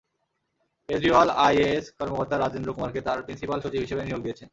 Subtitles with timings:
[0.89, 4.47] Kejriwal IAS কর্মকর্তা রাজেন্দ্র কুমারকে তাঁর প্রিন্সিপাল সচিব হিসেবে নিয়োগ দিয়েছেন।